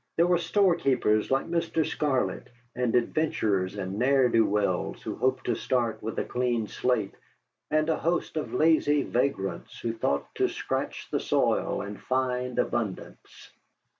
There 0.17 0.25
were 0.25 0.39
storekeepers 0.39 1.29
like 1.29 1.45
Mr. 1.45 1.85
Scarlett, 1.85 2.47
adventurers 2.75 3.75
and 3.75 3.99
ne'er 3.99 4.29
do 4.29 4.43
weels 4.47 5.03
who 5.03 5.15
hoped 5.17 5.45
to 5.45 5.53
start 5.53 6.01
with 6.01 6.17
a 6.17 6.23
clean 6.25 6.65
slate, 6.67 7.13
and 7.69 7.87
a 7.87 7.97
host 7.97 8.35
of 8.35 8.51
lazy 8.51 9.03
vagrants 9.03 9.79
who 9.81 9.93
thought 9.93 10.33
to 10.37 10.47
scratch 10.47 11.07
the 11.11 11.19
soil 11.19 11.83
and 11.83 12.01
find 12.01 12.57
abundance. 12.57 13.51